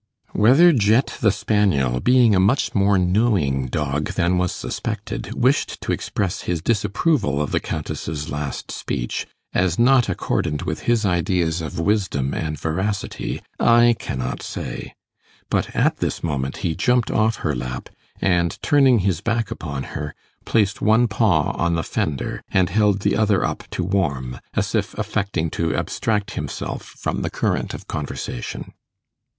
Whether 0.33 0.73
Jet 0.73 1.15
the 1.21 1.31
spaniel, 1.31 1.99
being 1.99 2.33
a 2.33 2.39
much 2.39 2.73
more 2.73 2.97
knowing 2.97 3.67
dog 3.67 4.13
than 4.13 4.39
was 4.39 4.51
suspected, 4.51 5.31
wished 5.35 5.79
to 5.81 5.91
express 5.91 6.41
his 6.41 6.59
disapproval 6.59 7.39
of 7.39 7.51
the 7.51 7.59
Countess's 7.59 8.27
last 8.27 8.71
speech, 8.71 9.27
as 9.53 9.77
not 9.77 10.09
accordant 10.09 10.65
with 10.65 10.79
his 10.89 11.05
ideas 11.05 11.61
of 11.61 11.79
wisdom 11.79 12.33
and 12.33 12.59
veracity, 12.59 13.43
I 13.59 13.95
cannot 13.99 14.41
say; 14.41 14.95
but 15.51 15.69
at 15.75 15.97
this 15.97 16.23
moment 16.23 16.57
he 16.65 16.73
jumped 16.73 17.11
off 17.11 17.35
her 17.45 17.53
lap, 17.55 17.87
and, 18.19 18.57
turning 18.63 19.01
his 19.01 19.21
back 19.21 19.51
upon 19.51 19.83
her, 19.93 20.15
placed 20.45 20.81
one 20.81 21.07
paw 21.07 21.51
on 21.51 21.75
the 21.75 21.83
fender, 21.83 22.41
and 22.49 22.71
held 22.71 23.01
the 23.01 23.15
other 23.15 23.45
up 23.45 23.65
to 23.69 23.83
warm, 23.83 24.39
as 24.55 24.73
if 24.73 24.97
affecting 24.97 25.51
to 25.51 25.75
abstract 25.75 26.31
himself 26.31 26.81
from 26.81 27.21
the 27.21 27.29
current 27.29 27.75
of 27.75 27.87
conversation. 27.87 28.73